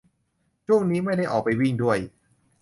[0.65, 1.99] ช่วงนี้ไม่ได้ออกไปวิ่งด้วย